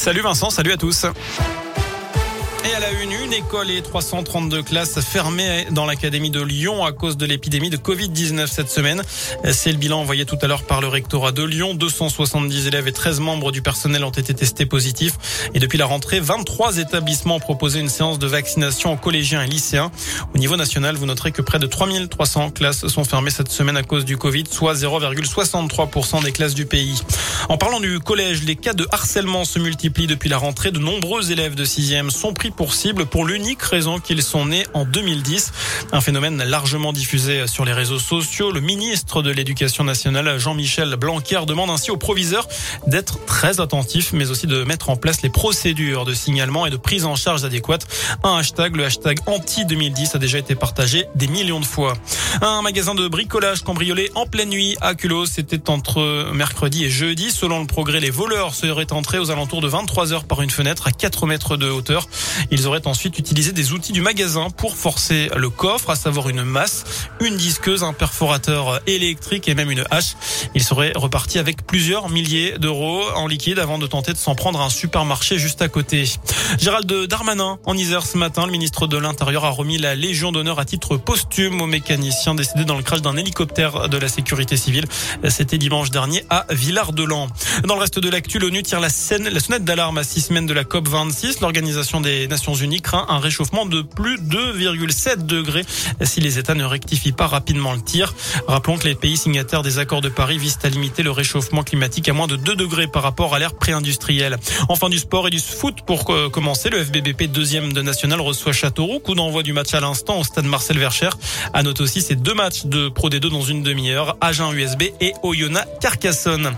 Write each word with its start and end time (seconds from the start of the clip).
Salut 0.00 0.22
Vincent, 0.22 0.48
salut 0.48 0.72
à 0.72 0.78
tous. 0.78 1.04
Et 1.04 2.74
à 2.74 2.80
la 2.80 2.90
une, 3.02 3.12
une 3.12 3.34
école 3.34 3.70
et 3.70 3.82
332 3.82 4.62
classes 4.62 4.98
fermées 5.00 5.66
dans 5.72 5.84
l'académie 5.84 6.30
de 6.30 6.40
Lyon 6.40 6.86
à 6.86 6.92
cause 6.92 7.18
de 7.18 7.26
l'épidémie 7.26 7.68
de 7.68 7.76
Covid-19 7.76 8.46
cette 8.46 8.70
semaine. 8.70 9.02
C'est 9.52 9.70
le 9.70 9.76
bilan 9.76 10.00
envoyé 10.00 10.24
tout 10.24 10.38
à 10.40 10.46
l'heure 10.46 10.62
par 10.62 10.80
le 10.80 10.88
rectorat 10.88 11.32
de 11.32 11.42
Lyon. 11.42 11.74
270 11.74 12.66
élèves 12.66 12.88
et 12.88 12.92
13 12.92 13.20
membres 13.20 13.52
du 13.52 13.60
personnel 13.60 14.02
ont 14.02 14.10
été 14.10 14.32
testés 14.32 14.64
positifs. 14.64 15.50
Et 15.52 15.58
depuis 15.58 15.76
la 15.76 15.84
rentrée, 15.84 16.18
23 16.18 16.78
établissements 16.78 17.36
ont 17.36 17.40
proposé 17.40 17.78
une 17.78 17.90
séance 17.90 18.18
de 18.18 18.26
vaccination 18.26 18.94
aux 18.94 18.96
collégiens 18.96 19.42
et 19.42 19.48
lycéens. 19.48 19.90
Au 20.34 20.38
niveau 20.38 20.56
national, 20.56 20.96
vous 20.96 21.04
noterez 21.04 21.32
que 21.32 21.42
près 21.42 21.58
de 21.58 21.66
3300 21.66 22.52
classes 22.52 22.86
sont 22.86 23.04
fermées 23.04 23.30
cette 23.30 23.52
semaine 23.52 23.76
à 23.76 23.82
cause 23.82 24.06
du 24.06 24.16
Covid, 24.16 24.44
soit 24.50 24.72
0,63% 24.72 26.24
des 26.24 26.32
classes 26.32 26.54
du 26.54 26.64
pays. 26.64 27.02
En 27.50 27.58
parlant 27.58 27.80
du 27.80 27.98
collège, 27.98 28.44
les 28.44 28.54
cas 28.54 28.74
de 28.74 28.86
harcèlement 28.92 29.44
se 29.44 29.58
multiplient 29.58 30.06
depuis 30.06 30.28
la 30.28 30.38
rentrée. 30.38 30.70
De 30.70 30.78
nombreux 30.78 31.32
élèves 31.32 31.56
de 31.56 31.64
6e 31.64 32.10
sont 32.10 32.32
pris 32.32 32.52
pour 32.52 32.74
cible 32.74 33.06
pour 33.06 33.24
l'unique 33.24 33.60
raison 33.60 33.98
qu'ils 33.98 34.22
sont 34.22 34.46
nés 34.46 34.68
en 34.72 34.84
2010. 34.84 35.50
Un 35.90 36.00
phénomène 36.00 36.44
largement 36.44 36.92
diffusé 36.92 37.48
sur 37.48 37.64
les 37.64 37.72
réseaux 37.72 37.98
sociaux. 37.98 38.52
Le 38.52 38.60
ministre 38.60 39.20
de 39.24 39.32
l'Éducation 39.32 39.82
nationale, 39.82 40.38
Jean-Michel 40.38 40.94
Blanquer, 40.94 41.40
demande 41.44 41.70
ainsi 41.70 41.90
aux 41.90 41.96
proviseurs 41.96 42.46
d'être 42.86 43.24
très 43.24 43.58
attentifs, 43.58 44.12
mais 44.12 44.30
aussi 44.30 44.46
de 44.46 44.62
mettre 44.62 44.88
en 44.88 44.94
place 44.94 45.22
les 45.22 45.28
procédures 45.28 46.04
de 46.04 46.14
signalement 46.14 46.66
et 46.66 46.70
de 46.70 46.76
prise 46.76 47.04
en 47.04 47.16
charge 47.16 47.42
adéquates. 47.42 47.88
Un 48.22 48.36
hashtag, 48.36 48.76
le 48.76 48.84
hashtag 48.84 49.18
anti-2010, 49.26 50.14
a 50.14 50.18
déjà 50.20 50.38
été 50.38 50.54
partagé 50.54 51.06
des 51.16 51.26
millions 51.26 51.58
de 51.58 51.66
fois. 51.66 51.94
Un 52.42 52.62
magasin 52.62 52.94
de 52.94 53.08
bricolage 53.08 53.62
cambriolé 53.62 54.08
en 54.14 54.26
pleine 54.26 54.50
nuit 54.50 54.76
à 54.80 54.94
Culot. 54.94 55.26
C'était 55.26 55.68
entre 55.68 56.30
mercredi 56.32 56.84
et 56.84 56.90
jeudi. 56.90 57.32
Selon 57.40 57.60
le 57.60 57.66
progrès, 57.66 58.00
les 58.00 58.10
voleurs 58.10 58.54
seraient 58.54 58.92
entrés 58.92 59.18
aux 59.18 59.30
alentours 59.30 59.62
de 59.62 59.66
23 59.66 60.12
heures 60.12 60.24
par 60.24 60.42
une 60.42 60.50
fenêtre 60.50 60.86
à 60.86 60.92
4 60.92 61.24
mètres 61.24 61.56
de 61.56 61.70
hauteur. 61.70 62.06
Ils 62.50 62.66
auraient 62.66 62.86
ensuite 62.86 63.18
utilisé 63.18 63.52
des 63.52 63.72
outils 63.72 63.92
du 63.92 64.02
magasin 64.02 64.50
pour 64.50 64.76
forcer 64.76 65.30
le 65.34 65.48
coffre, 65.48 65.88
à 65.88 65.94
savoir 65.94 66.28
une 66.28 66.42
masse, 66.42 66.84
une 67.18 67.38
disqueuse, 67.38 67.82
un 67.82 67.94
perforateur 67.94 68.80
électrique 68.86 69.48
et 69.48 69.54
même 69.54 69.70
une 69.70 69.84
hache. 69.90 70.16
Ils 70.54 70.62
seraient 70.62 70.92
repartis 70.94 71.38
avec 71.38 71.66
plusieurs 71.66 72.10
milliers 72.10 72.58
d'euros 72.58 73.04
en 73.14 73.26
liquide 73.26 73.58
avant 73.58 73.78
de 73.78 73.86
tenter 73.86 74.12
de 74.12 74.18
s'en 74.18 74.34
prendre 74.34 74.60
à 74.60 74.66
un 74.66 74.68
supermarché 74.68 75.38
juste 75.38 75.62
à 75.62 75.68
côté. 75.68 76.04
Gérald 76.58 76.92
Darmanin, 77.06 77.58
en 77.64 77.74
Isère 77.74 78.04
ce 78.04 78.18
matin, 78.18 78.44
le 78.44 78.52
ministre 78.52 78.86
de 78.86 78.98
l'Intérieur 78.98 79.46
a 79.46 79.50
remis 79.50 79.78
la 79.78 79.94
Légion 79.94 80.30
d'honneur 80.30 80.58
à 80.58 80.66
titre 80.66 80.98
posthume 80.98 81.62
aux 81.62 81.66
mécaniciens 81.66 82.34
décédés 82.34 82.66
dans 82.66 82.76
le 82.76 82.82
crash 82.82 83.00
d'un 83.00 83.16
hélicoptère 83.16 83.88
de 83.88 83.96
la 83.96 84.08
sécurité 84.08 84.58
civile. 84.58 84.84
C'était 85.30 85.56
dimanche 85.56 85.90
dernier 85.90 86.22
à 86.28 86.44
Villard-de-Lans. 86.50 87.19
Dans 87.64 87.74
le 87.74 87.80
reste 87.80 87.98
de 87.98 88.08
l'actu, 88.08 88.38
l'ONU 88.38 88.62
tire 88.62 88.80
la, 88.80 88.88
scène, 88.88 89.28
la 89.28 89.40
sonnette 89.40 89.64
d'alarme 89.64 89.98
à 89.98 90.04
six 90.04 90.20
semaines 90.20 90.46
de 90.46 90.54
la 90.54 90.64
COP 90.64 90.88
26. 90.88 91.40
L'organisation 91.40 92.00
des 92.00 92.28
Nations 92.28 92.54
Unies 92.54 92.80
craint 92.80 93.06
un 93.08 93.18
réchauffement 93.18 93.66
de 93.66 93.82
plus 93.82 94.18
de 94.18 94.36
2,7 94.36 95.26
degrés 95.26 95.64
si 96.02 96.20
les 96.20 96.38
États 96.38 96.54
ne 96.54 96.64
rectifient 96.64 97.12
pas 97.12 97.26
rapidement 97.26 97.72
le 97.72 97.80
tir. 97.80 98.14
Rappelons 98.46 98.78
que 98.78 98.86
les 98.86 98.94
pays 98.94 99.16
signataires 99.16 99.62
des 99.62 99.78
accords 99.78 100.00
de 100.00 100.08
Paris 100.08 100.38
visent 100.38 100.58
à 100.62 100.68
limiter 100.68 101.02
le 101.02 101.10
réchauffement 101.10 101.62
climatique 101.62 102.08
à 102.08 102.12
moins 102.12 102.26
de 102.26 102.36
2 102.36 102.56
degrés 102.56 102.86
par 102.86 103.02
rapport 103.02 103.34
à 103.34 103.38
l'ère 103.38 103.54
pré-industrielle. 103.54 104.38
Enfin 104.68 104.88
du 104.88 104.98
sport 104.98 105.26
et 105.28 105.30
du 105.30 105.40
foot 105.40 105.76
pour 105.86 106.04
commencer, 106.30 106.70
le 106.70 106.84
FBBP 106.84 107.24
deuxième 107.24 107.72
de 107.72 107.82
national 107.82 108.20
reçoit 108.20 108.52
Châteauroux. 108.52 109.00
Coup 109.00 109.14
d'envoi 109.14 109.42
du 109.42 109.52
match 109.52 109.74
à 109.74 109.80
l'instant 109.80 110.18
au 110.18 110.24
stade 110.24 110.44
Marcel 110.44 110.78
Vercher. 110.78 111.10
À 111.52 111.62
aussi 111.80 112.02
ces 112.02 112.16
deux 112.16 112.34
matchs 112.34 112.66
de 112.66 112.88
Pro 112.88 113.08
D2 113.08 113.30
dans 113.30 113.42
une 113.42 113.62
demi-heure, 113.62 114.16
Agen 114.20 114.52
USB 114.52 114.84
et 115.00 115.12
Oyonnax 115.22 115.68
Carcassonne. 115.80 116.52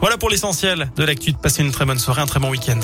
Voilà 0.00 0.16
pour 0.16 0.30
l'essentiel 0.30 0.90
de 0.96 1.04
l'actu. 1.04 1.32
Passez 1.32 1.62
une 1.62 1.72
très 1.72 1.84
bonne 1.84 1.98
soirée, 1.98 2.22
un 2.22 2.26
très 2.26 2.40
bon 2.40 2.50
week-end. 2.50 2.80